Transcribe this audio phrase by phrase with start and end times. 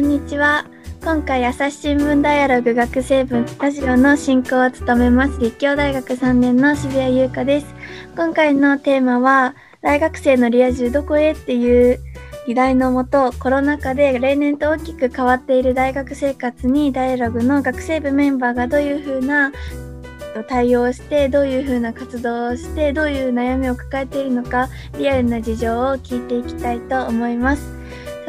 [0.00, 0.64] んにちは。
[1.04, 7.66] 今回朝日新聞ダイアログ学生部ラジオの進行を務めます立教大学3年の渋谷優香です。
[8.16, 11.98] 今回のテーマは大学生のリア充どこへっていう
[12.46, 19.52] 議題のもとコロナ禍で例年と大きく変わっている大学生活にダイアログの学生部メンバーがどういうふうな
[20.48, 27.79] 対応してどういうふうな活動をしてどういう悩みを抱えているのかリアルな事情を聞いていきたいと思います。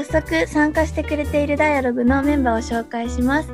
[0.03, 3.49] 早速参加してくれているダイアログのメンバーを紹介します。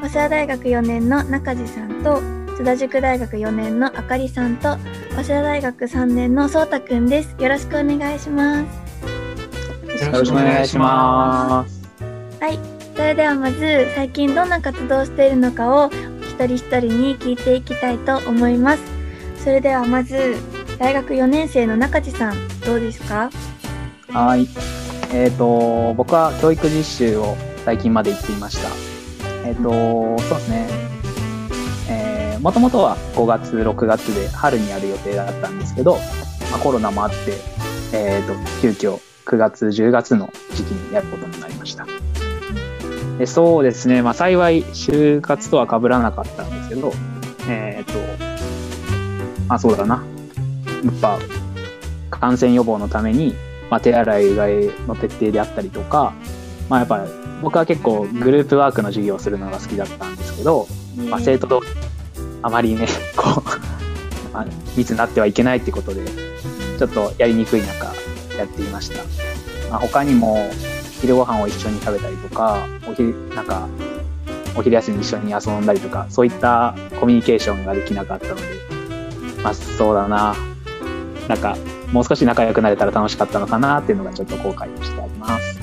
[0.00, 2.22] 早稲田大学4年の中地さんと
[2.56, 4.78] 津田塾大学4年のあかりさんと
[5.14, 7.36] 早稲田大学3年のそうたくんです。
[7.38, 10.04] よろしくお願いします。
[10.06, 11.88] よろしくお願いします。
[12.40, 12.58] はい。
[12.96, 15.90] それではまず最近どんな活動をしているのかを
[16.22, 18.82] 一人一人に聞いていきたいと思います。
[19.36, 20.36] それではまず
[20.78, 23.30] 大学4年生の中地さんどうですか？
[24.08, 24.48] はい。
[25.12, 28.68] えっ、ー、と、僕は教育実習を最近まで行っていました。
[29.44, 30.68] えっ、ー、と、そうですね。
[31.88, 35.96] えー、もともとは5月、6月で春にやる予定だったんですけど、
[36.50, 37.16] まあ、コロナもあって、
[37.92, 41.86] えっ、ー、と、急遽9月、10月の時期にやることになりました。
[43.18, 46.92] でそうですね、まあ幸い就活とは被らなかったんですけど、
[47.48, 47.98] えっ、と、
[49.46, 50.02] まあそうだな。
[50.84, 51.18] やっぱ、
[52.10, 53.34] 感染予防のために、
[53.70, 56.12] まあ、手洗いうがいの徹底であったりとか、
[56.68, 57.06] まあ、やっぱ
[57.40, 60.66] 僕は結構グループワークの授業をするのが好きだったんですけど、
[61.08, 61.62] まあ、生徒と
[62.42, 63.70] あまりねこう
[64.32, 64.46] まあ、
[64.76, 66.04] 密になってはいけないってことで
[66.78, 67.92] ちょっとやりにくい中
[68.36, 69.02] やっていました、
[69.70, 70.48] まあ、他にも
[71.00, 73.68] 昼ご飯を一緒に食べたりとかお昼なんか
[74.56, 78.42] お昼休み一緒に遊んだりとかそういったコミュニケーションができなかったので
[79.42, 80.36] まあそうだな。
[81.30, 81.56] なんか
[81.92, 85.60] もう少し仲良くなれたら楽しかったのかなっていうのがちょっと後悔をしてあります。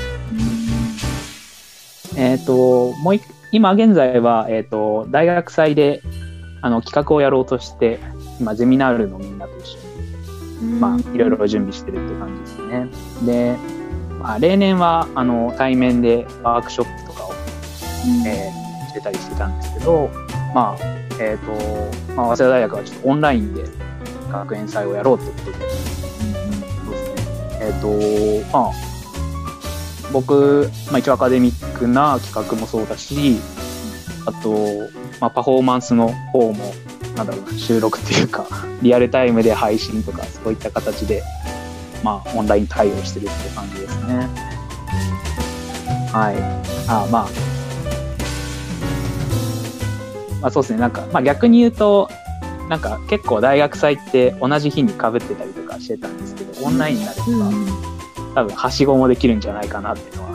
[2.18, 3.20] えっ、ー、と、もう
[3.52, 6.02] 今現在は、えっ、ー、と、大学祭で
[6.62, 8.00] あの企画をやろうとして、
[8.40, 9.78] 今ゼミナールのみんなと一緒
[10.66, 12.90] に、まあ、いろいろ準備してるって感じですね。
[13.26, 13.56] で、
[14.20, 17.32] まあ、例年はあの対面でワークショップとかを、
[18.28, 20.10] えー、してたりしてたんですけど、
[20.54, 20.86] まあ、
[21.22, 23.64] えっ、ー、と、まあ、早稲田大学はちょっとオンラインで
[24.32, 26.07] 学園祭をやろうということで、
[27.60, 28.72] えっ、ー、と、まあ、
[30.12, 33.38] 僕、まあ、一応アカデミックな企画もそうだし、
[34.26, 36.74] あと、まあ、パフォーマンスの方も、
[37.16, 38.48] なんだろうな、収録っていうか、
[38.82, 41.24] リアルタイムで配信とか、そういった形で、
[42.04, 44.30] まあ、オンライン対応してるって感じですね。
[46.12, 46.36] はい。
[46.88, 47.28] あまあ、
[50.42, 50.80] まあそうですね。
[50.80, 52.10] なんか、まあ逆に言うと、
[52.70, 57.66] なんか結構大学祭って同じ日にかぶってたりとかしてたんですけど、オンラインになれば、うん、
[58.36, 60.28] 多分はしごもできるんじゃないかなっていうのは。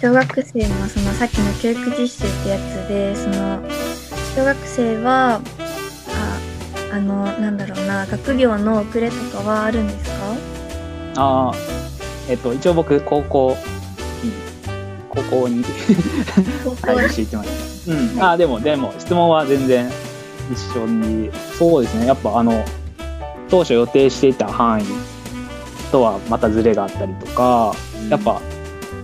[0.00, 3.60] 小学生のそのさっきの教育実習ってやつで、その
[4.34, 5.42] 小学生は、
[6.90, 10.36] あ、あの、なんだろうな、学業の遅れとかはあるんですか？
[11.16, 11.54] ああ、
[12.30, 13.54] えっと、一応僕、高校
[14.24, 14.32] に、
[15.10, 17.69] 高校に入り していってました。
[17.86, 18.22] うん。
[18.22, 19.88] ああ、でも、でも、質問は全然
[20.52, 22.64] 一緒に、そうですね、やっぱあの、
[23.48, 24.84] 当初予定していた範囲
[25.90, 27.72] とはまたズレがあったりとか、
[28.08, 28.40] やっぱ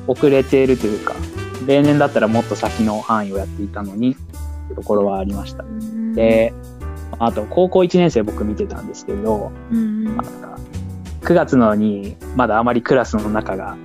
[0.06, 1.15] 遅れているというか、
[1.66, 5.65] 例年だったらもっと先の範囲をやっていたのに、ってところはありました。
[6.15, 6.53] で、
[7.19, 10.59] あと高校1年生僕見てたんですけど、なんか
[11.22, 13.76] 9月のにまだあまりクラスの中が、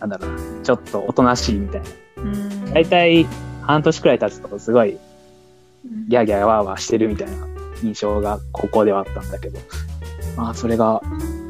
[0.00, 2.72] なんだろうな、ちょっとおとなしいみたいな。
[2.72, 3.26] 大体
[3.68, 4.98] 半年くらい経つとすごい
[6.08, 7.46] ギャーギャーワーワーしてるみたいな
[7.82, 9.58] 印象が高校ではあったんだけど、
[10.36, 11.02] まあそれが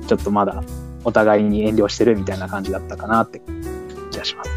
[0.09, 0.65] ちょっとまだ
[1.05, 3.41] お互いに遠慮してるみたいな感じだったかなって
[4.11, 4.51] 気がします。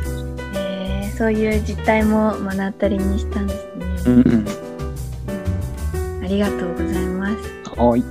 [0.56, 3.86] えー、そういう実態も目の当たりにしたんですね。
[4.08, 7.80] うん、うん、ありがとうございます。
[7.80, 8.04] はい。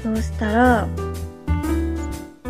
[0.00, 0.88] そうしたら、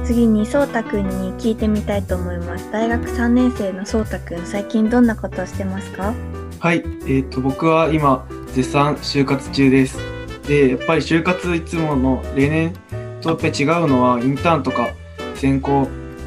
[0.08, 2.72] 次にそうたくんに聞いてみたいと思います。
[2.72, 6.14] 大学3年生のそうたくん、最近どんなことをしてますか？
[6.60, 9.98] はい、えーと、僕は今絶賛就活中です。
[10.46, 12.72] でやっぱり就活いつもの例年
[13.20, 14.88] とやっぱり違うのはインターンとか
[15.34, 15.86] 選考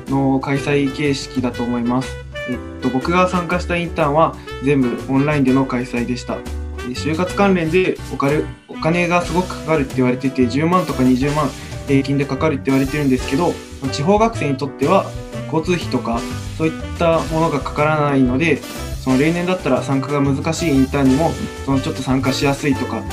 [0.10, 2.16] の開催形式だと思います。
[2.52, 6.38] えっと、僕が参加したインターンは全部オンラインでの開催でした。
[6.78, 11.50] 就活関連でお金お金がすごくかかるって言われてて10万とか20万
[11.92, 13.54] 平均でかかるって言われてるんですけど
[13.92, 15.06] 地方学生にとっては
[15.52, 16.20] 交通費とか
[16.58, 21.32] そういったものがかからないのでその例年だったら参加が難しいインターンにも
[21.66, 23.04] そのちょっと参加しやすいとか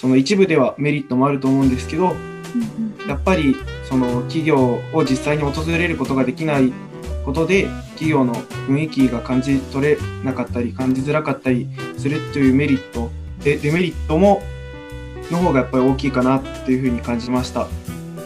[0.00, 2.14] その一部ではメリットもあると思うんですけど
[3.08, 3.56] やっぱり
[3.88, 6.72] その企業を実際に訪れることができない
[7.24, 13.10] ことで企業の雰囲気が感じ取れなかったり感じづらかったりするというメリット
[13.42, 14.42] でデメリットも
[15.30, 17.68] の方がやっぱり大きいかなっていうふうに感じました。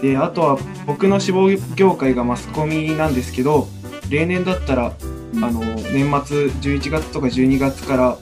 [0.02, 3.68] であとは僕の志望業界がマスコミなんですけど
[4.10, 4.94] 例年だったら
[5.36, 8.18] あの年末11月とか12月から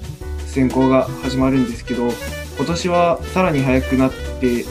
[0.47, 2.09] 選考が始まるんですけど
[2.57, 4.65] 今年はさらに早くなって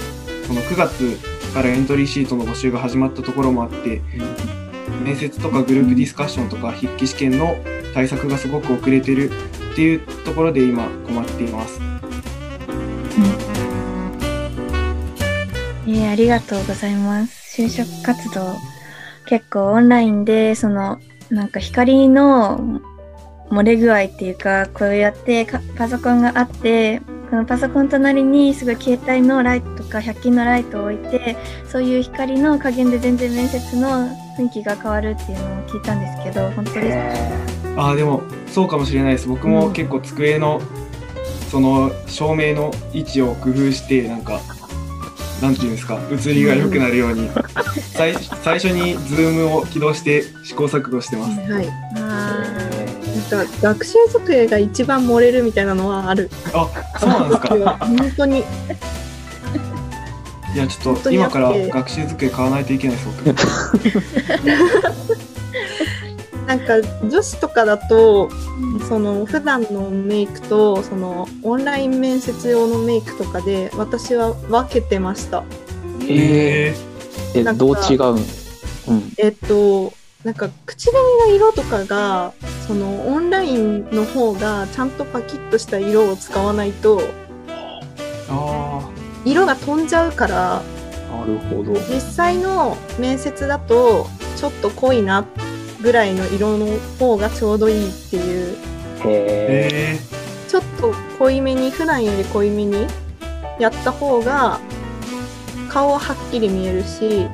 [0.45, 1.17] その9月
[1.53, 4.01] からエントリーシートの募集が始まったところもあって
[5.03, 7.55] 面接とかグループディスカッションとか筆記試験の
[7.95, 11.88] 対策がすごく遅れてるっていうところで今困っています。
[15.89, 17.61] えーありがとうございます。
[17.61, 18.55] 就職活動、
[19.25, 20.99] 結構オンラインで、その、
[21.29, 22.79] なんか光の
[23.49, 31.35] 漏れ具合っていうか、こうやってパソコンがあって、このパソコン隣にすごい携帯のライトとか100均のライトを置いて、
[31.67, 34.07] そういう光の加減で全然面接の
[34.37, 36.93] 雰囲気が変わるっていうのを聞いたんですけど、本当ですか？
[36.95, 40.59] えああでもそうかもしれないです僕も結構机の
[41.49, 44.39] その照明の位置を工夫してなんか
[45.41, 47.29] なんていうんですか映りが良くなるように
[47.93, 51.39] 最最初に Zoomを起動して試行錯誤してます。
[51.51, 51.67] はい。
[51.95, 52.43] あ
[53.31, 56.29] なんか学習机が一番盛れるみたいなのはある。
[56.53, 56.69] あ
[56.99, 58.43] そうなんですか 本当に。
[60.55, 63.35] いやちょっと今から学習机買わないといけないです僕。
[66.49, 68.27] なんか女子とかだと、
[68.87, 75.43] その普段のメイクとそのオンライン面接用のメイクとかで私は分けてました。
[76.07, 76.73] え
[77.35, 78.23] えなんかどう違うんうん。
[79.19, 79.93] えっと
[80.23, 82.33] なんか口紅の色とかが
[82.65, 86.99] そのオンラインの方がちゃんとパキッとした色を使わないと
[88.27, 88.89] あ
[89.23, 90.63] 色が飛んじゃうから
[91.11, 91.73] なるほど。
[91.93, 95.27] 実際の面接だとちょっと濃いな
[95.81, 96.67] ぐらいの色の
[96.99, 98.57] 方がちょうどいいっていう。
[99.01, 102.87] あへえちょっと濃いめに普段より濃いめに
[103.59, 104.59] やった方が
[105.69, 107.27] 顔ははっきり見えるし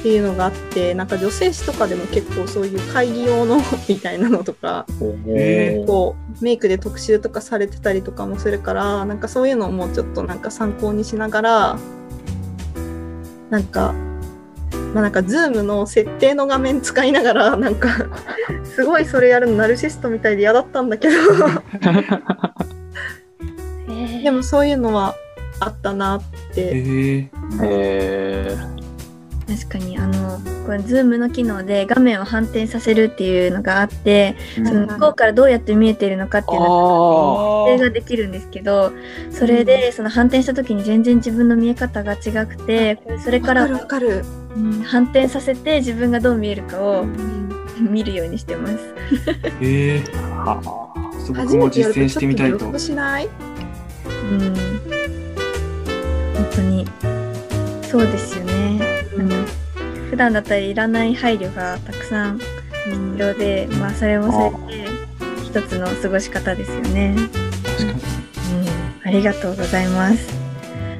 [0.00, 3.58] っていうのがあってなんか女性誌とかでも結構そういう会議用の
[3.88, 4.86] みたいなのとか
[5.26, 11.78] えこうメイクで特集とかされてたりとかもするからなんかそういうのもちょっとなんか参考にしながら
[13.50, 13.94] なんか
[14.96, 17.90] まあなんかズームの設定の画面使いながらなんか
[18.64, 21.14] すごいそれやるのナルシストみたいで嫌だったんだけど。
[23.88, 24.22] ー。
[24.22, 25.14] でもそういうのは
[25.60, 26.22] あったなっ
[26.54, 26.72] て。
[26.72, 27.28] え
[27.62, 28.56] え
[29.46, 38.92] 確かにあのこれ Zoom の機能で画面を反転させるっていうのがあって、ーその向こうからどうやって見えているのかっていうのあが設定ができるんですけど
[39.30, 44.45] それでその反転した時に全然自分の見え方が違くてこれそれからかる、うん
[44.84, 47.04] 反転させて自分がどう見えるかを
[47.78, 48.74] 見るようにしてます。
[48.74, 49.98] ー、え。
[49.98, 50.56] ー、あ。
[50.56, 50.62] は
[51.26, 52.58] ちょっと僕初もめてやると実践してみたいと。
[52.58, 53.26] ちょっとしない？
[53.26, 54.54] うん。
[56.34, 56.86] 本当に。
[57.82, 58.80] そうですよね。
[59.18, 59.46] あの
[60.10, 62.48] 普段だったらいらない配慮がたくさん必
[63.18, 64.88] 要で、まあそれもそれで
[65.44, 67.14] 一つの過ごし方ですよね。
[67.64, 67.90] 確かに。
[67.90, 67.98] うん、
[69.04, 70.34] ありがとうございます。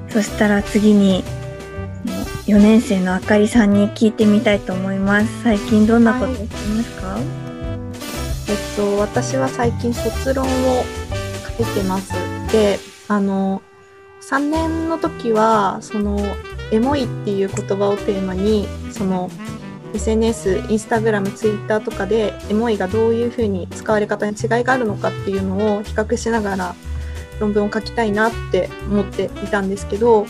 [0.09, 1.23] そしたら次に
[2.47, 5.43] 4年生のあかりさんに聞いてみたいと思います。
[5.43, 7.19] 最近どんなことしてますか、
[8.49, 10.85] えっと私は最近卒論を
[11.59, 12.13] 書いてます。
[12.53, 13.63] であの
[14.23, 16.21] 3年の時はその
[16.71, 19.29] エモいっていう言葉をテーマにその
[19.95, 26.75] SNS、インスタグラム、ツイッターとかでエモいがどういうふうに使われ方に違いがあるのかっていうのを比較しながら
[27.41, 30.27] 論文を書きたいなって思っていたんですけど、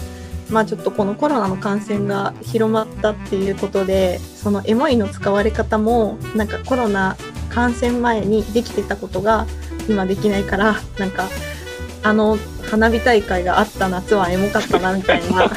[0.50, 7.16] まあちょっとこのコロナの感染が広まったっていうことで、そのエモいの使われ方もなんかコロナ
[7.48, 9.46] 感染前にできてたことが
[9.88, 11.28] 今できないから、なんか
[12.02, 15.50] あの花火大会があった夏はエモかったなみたいな。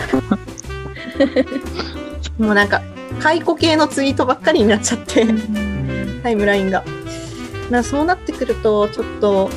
[2.39, 2.81] もうなんか
[3.19, 5.27] 解雇系のツイートばっかりになっちゃって。
[6.23, 6.79] タイムラインが。
[6.79, 6.91] だか
[7.69, 9.49] らそうなってくると、ちょっと、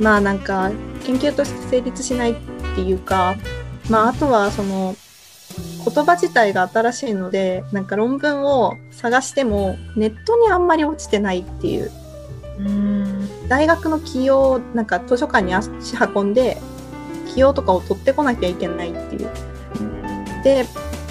[0.00, 0.70] まあなんか、
[1.04, 2.36] 研究として成立しないっ
[2.74, 3.36] ていうか、
[3.90, 4.96] まああとはその、
[5.84, 11.90] 言葉自体が新しいので、なんか論文を探しても、ネットにあんまり落ちてないっていう。
[12.58, 15.70] うん大学の起用、なんか図書館に足
[16.14, 16.58] 運んで、
[17.32, 19.30] 起用とかを取ってこなきゃいけないっていう。
[20.42, 20.66] で、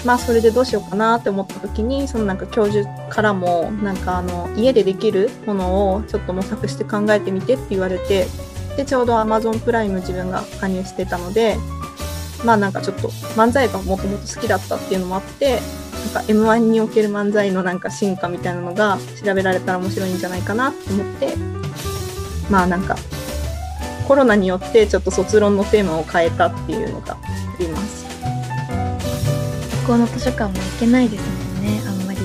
[0.06, 8.26] まあそれでどうしようかなって思った時にそのなんか教授からもなんかあの家でできるものをちょっと模索して考えてみてって言われて
[8.76, 11.56] でちょうど Amazon プライム自分が加入してたので
[12.44, 15.60] まあなんかちょっと漫才がもともと好きだったっていうのもあって
[16.16, 21.36] か M1 における漫才のなんか進化みたいなのが調べられたら面白いんじゃないかなと思って
[22.50, 22.96] まあなんか
[24.08, 27.18] コロナによってちょっと卒論のテーマを変えたっていうのがあ
[27.58, 28.06] ります。
[29.86, 32.18] 学校の図書館も行けないですもんねあんまり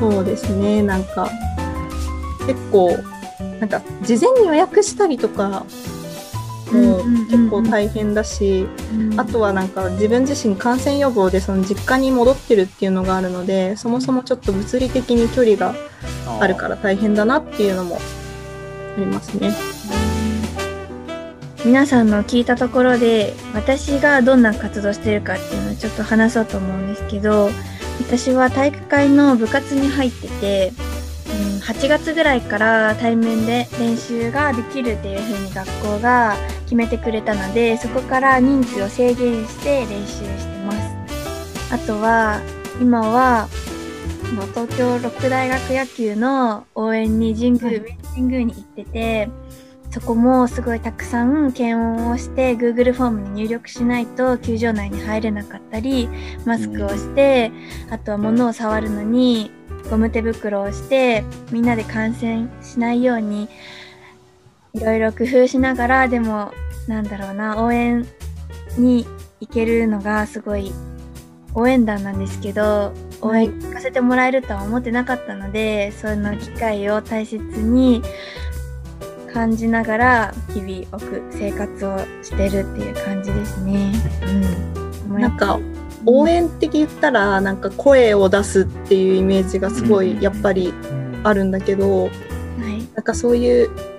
[0.00, 1.30] そうですねなんか
[2.44, 2.90] 結構
[3.60, 5.64] なんか事前に予約したりとか
[6.76, 6.98] も
[7.30, 8.66] 結構大変だし、
[9.16, 15.74] あとはなんか自分自身感染予防でその実家に戻ってるっていうのがあるのでそもそもちょっと物理的に距離が
[16.40, 19.76] あるから大変だなっていうのもありますね。
[21.66, 27.50] 皆さんの聞いたところで私がどんな活動してるかっていうのをちょっと話そうと思うんですけど
[27.98, 30.72] 私は体育会の部活に入ってて、
[31.26, 41.74] うん、8月ぐらいから対面で練習ができるっていう風に学校が決めてくれたのでそこから人数を制限して練習してます。
[41.74, 42.40] あとは
[42.80, 43.48] 今は
[44.54, 47.80] 東京六大学野球の応援に神宮、
[48.14, 49.28] 神宮に行ってて
[49.90, 56.08] そこもすごいたくさん検温をして Google フォームに入力しないと球場内に入れなかったり
[56.44, 57.50] マスクをして、
[57.88, 59.50] あとは物を触るのに
[59.88, 63.48] ゴム手袋をしてみんなで感染しないように
[64.76, 66.52] いろいろ工夫しながらでも
[66.86, 68.06] なんだろうな応援
[68.76, 69.06] に
[69.40, 70.70] 行けるのがすごい
[71.54, 72.92] 応援団なんですけど
[73.22, 78.02] 応援行かせてもらえるとは思ってなかったので、その機会を大切に
[79.32, 83.90] 感じながら日々置く生活をしてるっていう感じですね。
[85.08, 85.58] うん、なんか
[86.04, 90.74] 応援って言ったらなんか声を出すっていうイメージがすごいやっぱり
[91.24, 93.95] あるんだけど、はい、なんかそういう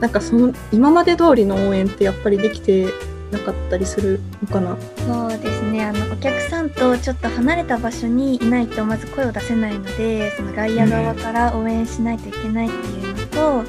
[0.00, 2.92] なんかその今まで通りの応援ってやっぱりできて
[3.30, 4.76] なかったりするのかな？
[4.98, 5.84] そうですね。
[5.84, 13.64] あのお客さんとちょっと離れた場所にいないとまず声を出せないのでその外野側から応援しないといけないっていうのと、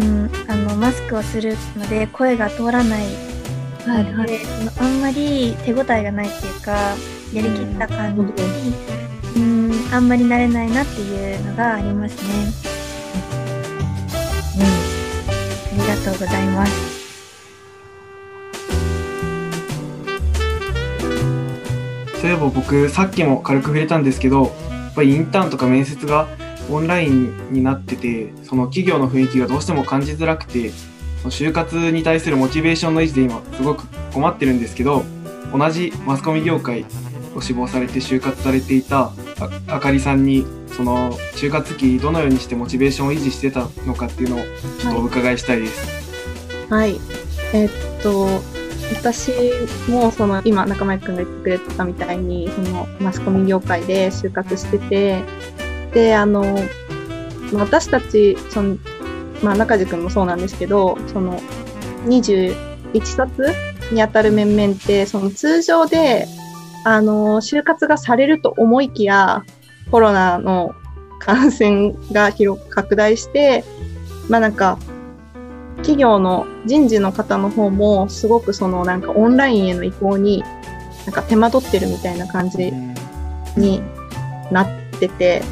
[0.00, 3.04] うん、あのマスクをするので声が通らない
[3.86, 6.72] はいので、そのあんまり手応えがないっていうか
[7.32, 8.74] やりきった感じに、
[9.36, 9.40] う
[9.90, 12.75] ん、あんまり慣れないなっていうのがありますね。
[16.06, 17.06] とうございます。
[22.20, 26.28] そういえば僕さっきも軽く触れたんですけどやっぱりインターンとか面接が
[26.70, 30.70] オンラインになっててその企業の雰囲気がどうしても感じづらくて
[31.22, 35.04] その就活に対するモチベーションの維持で今すごく困ってるんですけど
[35.52, 36.84] 同じマスコミ業界
[37.36, 39.12] を志望されて就活されていたあ
[39.68, 44.38] あかりさんにその就活期どのようにしてモチベーションを維持してたのかっていうのを
[44.80, 46.06] ちょっとお伺いしたいです。
[46.68, 46.98] はい。
[47.52, 47.70] えっ
[48.02, 48.28] と、
[48.92, 49.32] 私
[49.88, 55.22] もその今中前くんが言ってくれたみたいに、そのマスコミ業界で就活してて、
[55.94, 56.58] で、あの、
[57.54, 58.76] 私たち、その、
[59.42, 61.40] まあ中地くんもそうなんですけど、その
[62.04, 62.54] 21
[63.04, 63.52] 冊
[63.92, 66.26] にあたる面々って、その通常で、
[66.86, 69.44] あの、就活がされると思いきや、
[69.90, 70.72] コロナの
[71.18, 73.64] 感染が広く拡大して、
[74.28, 74.78] まあなんか、
[75.78, 80.44] 企業の人事の方の方もすごくそのなんかオンラインへの移行に
[81.06, 82.72] なんか手間取ってるみたいな感じ
[83.56, 83.82] に
[84.52, 84.68] なっ
[85.00, 85.42] てて、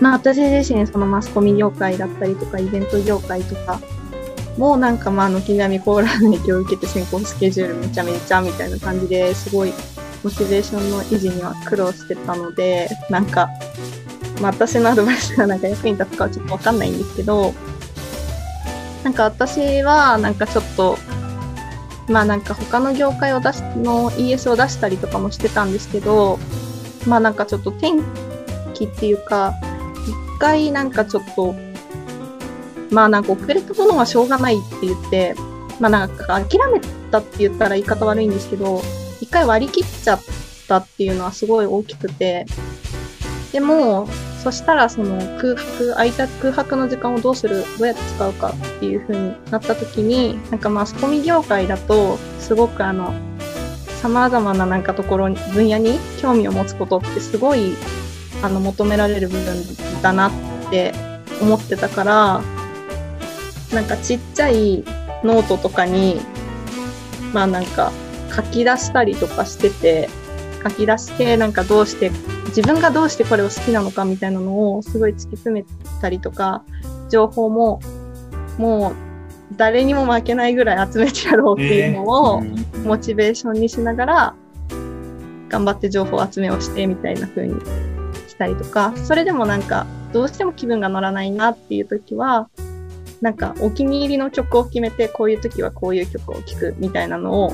[0.00, 3.78] まあ私自身そのマスコミ業界だったりとかイベント業界とか
[4.56, 9.72] もなんかまあ軒並みコーラの影響を受けて先行スケジュールめちゃめちゃみたいな感じですごい
[10.24, 13.50] モチベーションの維持には苦労してたので、なんか、
[14.40, 17.52] まあ私のアドバイスがなんか役に立つかはちょっとわかんないんですけど、
[19.04, 20.96] なんか私はなんかちょっと、
[22.08, 26.38] まあなんか他の業界を出し、の ES を出したりとかもしてたんですけど、
[27.06, 27.92] まあなんかちょっと転
[28.72, 29.52] 機っていうか、
[30.06, 31.54] 一回なんかちょっと、
[32.90, 35.34] まあなんか遅れたものはしょうがないって言って、
[35.80, 38.80] まあなんか諦めたって言ったら言い方悪いんですけど、
[39.24, 40.22] 一回割り切っちゃっ
[40.68, 42.44] たっていうのはすごい大きくて、
[43.52, 44.06] でも、
[44.42, 53.14] そしたらその空白、空いた空白の時間をどうする、どうやって使うかっていう風になった時に、なんかマスコミ業界だと、すごくあの、
[54.02, 57.74] 様々ななんかところに、分野に興味を持つことってすごい、
[58.42, 59.56] あの、求められる部分
[60.02, 60.32] だなっ
[60.70, 60.92] て
[61.40, 62.42] 思ってたから、
[63.72, 64.84] なんかちっちゃい
[65.22, 66.20] ノートとかに、
[67.32, 67.90] まあなんか
[68.34, 70.08] 書き出したりとかしてて、
[70.62, 72.10] 書き出して、なんかどうして、
[72.48, 75.66] 自分がどうしてこれを好きなのかみたいなのをすごい突き詰め
[76.00, 76.64] たりとか、
[77.10, 77.80] 情報も、
[78.58, 78.94] もう
[79.56, 82.42] 誰にも負けないぐらい集めてやろうっていうのを、
[82.84, 84.34] モチベーションにしながら
[85.48, 87.54] 頑張って情報集めをしてみたいな風に
[88.28, 92.48] したりとか、それでもなんか、どうしても気分が乗らないなっていう時は、
[93.20, 97.52] なんかお気に入りの曲を決めて、こういう時はこういう曲を聴くみたいなのを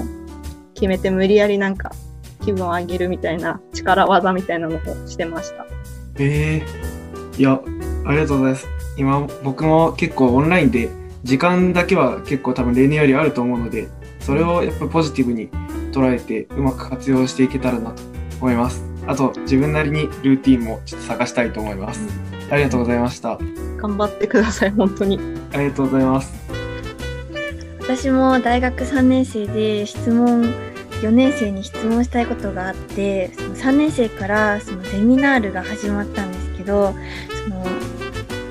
[0.80, 1.92] 決めて無理やりなんか
[2.42, 5.66] 気分を上げるみたいな力技みたいなのをしてました。
[6.16, 7.60] えー、いや、
[8.06, 8.66] ありがとうございます。
[8.96, 10.88] 今、僕も結構オンラインで、
[11.22, 13.88] 時間だけは結構多分例年よりあると思うので、
[14.20, 15.50] それをやっぱポジティブに
[15.92, 18.02] 捉えて、うまく活用していけたらなと
[18.40, 18.82] 思います。
[19.06, 22.00] あと、自分なりにルーティンもちょっと探したいと思います。
[22.50, 23.38] ありがとうございました。
[23.76, 25.20] 頑張ってください、本当に。
[25.52, 26.32] ありがとうございます。
[27.80, 30.69] 私も大学3年生で質問
[31.00, 36.94] 4年生に質問したいことがあってその3年生からそのゼミナールが始まったんですけど
[37.44, 37.64] その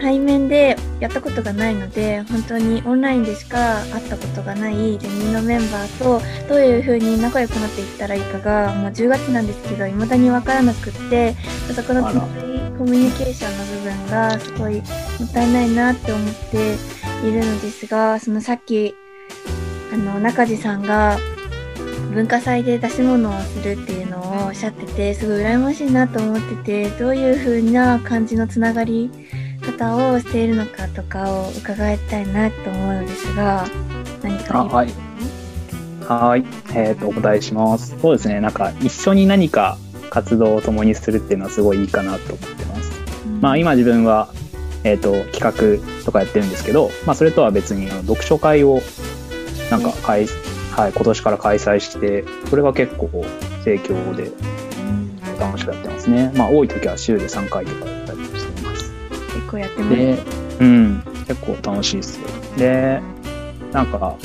[0.02, 11.36] 対面でやったことがないので本当にオンラインでしか会ったことがないゼミのメンバーとどういう風に仲良くなっていったらいいかがもう10月なんですけど未だに分からなくって
[11.74, 12.50] そこのあら。
[12.80, 14.82] コミュニケーションの部分がすごいも
[15.26, 16.76] ったいないなって思って
[17.28, 18.96] いるのですがそのさっき
[19.94, 21.18] あの中地さんが
[22.14, 29.12] 文化祭で出し物をするっていうのをおっしゃっててすごい羨ましいなと思っててどういう風な感じのつながり
[29.62, 33.66] 方をしているのかとかを伺いたいなと思うのですが
[34.24, 35.10] 何かあはい
[36.10, 36.44] はい。
[36.74, 37.96] えっ、と、お答えします。
[38.02, 38.40] そうですね。
[38.40, 39.78] なんか、一緒に何か
[40.10, 42.92] 活動を共にするっていうのはすごいいいかなと思ってます。
[43.42, 44.34] まあ、今自分は、
[44.84, 48.82] えっ、と、企画とかやってるんですけど、まあ、それとは別に、読書会を、
[49.70, 50.26] なんか、開、
[50.80, 53.10] はい、今年から開催して、それが結構
[53.66, 54.32] 盛況で
[55.38, 56.32] 楽しくやってますね。
[56.38, 58.90] まあ、多い時は週で3回とかやったりしています。
[59.10, 60.18] 結構やってますで、
[60.62, 62.28] うん、結構楽しいですよ。
[62.58, 63.02] で、
[63.74, 64.16] なんか、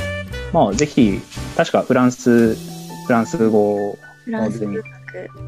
[0.52, 1.18] まあ、ぜひ、
[1.56, 4.84] 確かフランス、フランス語、フランス文学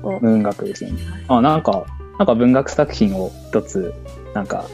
[0.02, 0.90] を文学ですね。
[1.28, 1.86] あ、なんか、
[2.18, 3.94] なんか文学作品を一つ、
[4.34, 4.64] なんか、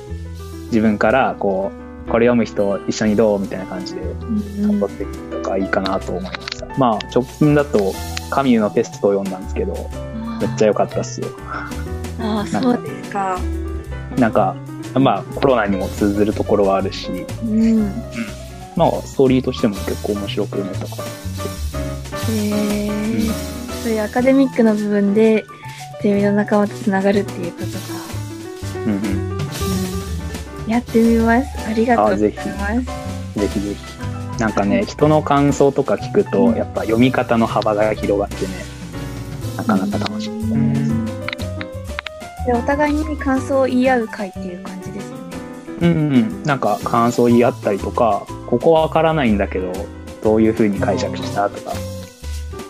[0.68, 6.66] 自分から、こう、これ読む人一緒にどうみたいな感じで、うん撮っていくとかいいかなと思いました。
[6.78, 7.92] まあ、直近だと、
[8.30, 9.74] カミューのペストを読んだんですけど、
[10.40, 11.28] めっちゃ良かったっすよ。
[12.18, 13.38] ああそうですか。
[14.16, 14.54] なんか、
[14.94, 17.10] まあ、コロナにも通ずるところはあるし、
[17.44, 17.92] うん。
[18.76, 21.04] まあ、ストーリーとしても結構面白く読めたから。
[21.04, 21.08] へ
[22.28, 22.90] え
[23.82, 25.44] そういうアカデミックの部分で
[26.02, 27.72] ゼミの仲間とつながるっていうことか、
[28.86, 29.38] うんうん。
[30.64, 33.40] うん、やってみますありがとうございます。
[33.40, 33.60] ぜひ。
[33.60, 34.02] ぜひ。
[34.38, 38.52] なんかね、人の感想とか聞くと、やっぱ読み方の幅が広がってね、
[39.56, 40.30] なかなか楽しい。
[40.30, 41.04] うん。
[42.44, 45.36] でお互いに感想を言い合う会っていう感じですよね。
[45.80, 46.42] うんうん。
[46.42, 49.72] なんか感想言い合ったりとか、ここわからないんだけど、
[50.22, 51.72] どういう風に解釈したとか、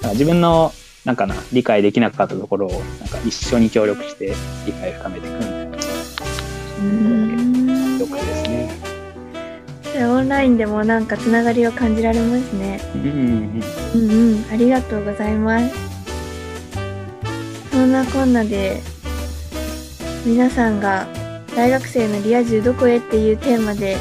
[0.02, 0.72] か自分の、
[1.04, 4.34] なんかな、理解できなかったところを、なんか一緒に協力して
[4.66, 5.78] 理解を深めていくみたいな。
[6.78, 7.98] うん。
[7.98, 8.81] 曲ですね。
[9.98, 13.62] オンラインでもなんかつながりを感じられますねうんうんうん。
[13.94, 15.74] うんうんありがとうございます
[17.70, 18.80] そんなこんなで
[20.24, 21.06] 皆さんが
[21.56, 23.96] 大学生のリア充どこへっていうテーマで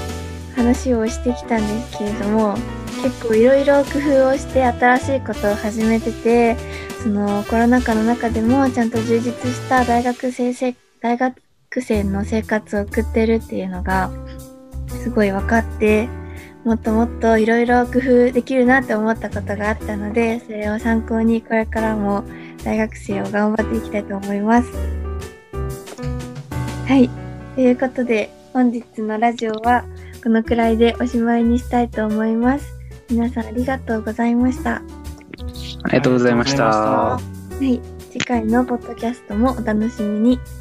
[0.55, 2.55] 話をしてきたんですけれども
[3.01, 6.55] 結構いろいろ工夫をして新しいことを始めてて
[7.01, 11.35] そのコロナ禍の中でもちゃんと充実した大学生せ大学
[11.81, 14.11] 生の生活を送ってるっていうのが
[14.91, 16.09] すごい分かって
[16.63, 22.23] もっともっといろいろ工夫できるなって思ったことがあったのでそれを参考にこれからも
[22.63, 24.69] 大学生を頑張っていきたいと思います。
[26.87, 27.09] はい。
[27.55, 29.85] ということで本日のラジオは
[30.23, 32.73] このくらいでおしまいにしたいと思います。
[33.09, 34.75] 皆さんありがとうございました。
[34.75, 36.67] ありがとうございました。
[36.67, 37.81] ありがとうございましたはい。
[38.11, 40.60] 次回のポッドキャストもお楽しみに。